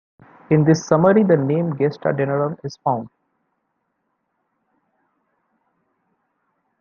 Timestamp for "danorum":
2.11-2.57